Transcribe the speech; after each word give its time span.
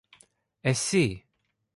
Εσύ! 0.61 1.03